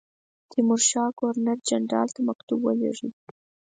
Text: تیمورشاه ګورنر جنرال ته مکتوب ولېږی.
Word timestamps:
تیمورشاه 0.51 1.09
ګورنر 1.19 1.57
جنرال 1.67 2.09
ته 2.15 2.21
مکتوب 2.29 2.59
ولېږی. 2.63 3.09